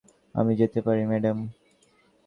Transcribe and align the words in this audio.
আমি 0.35 0.53
যেতে 0.55 0.79
পারি, 0.81 1.03
ম্যাডাম? 1.05 1.37